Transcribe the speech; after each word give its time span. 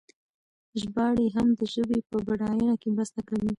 ژباړې 0.81 1.27
هم 1.35 1.47
د 1.59 1.61
ژبې 1.73 1.99
په 2.09 2.17
بډاینه 2.27 2.73
کې 2.81 2.89
مرسته 2.95 3.19
کوي. 3.27 3.49